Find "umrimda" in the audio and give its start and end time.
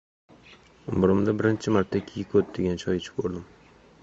0.91-1.35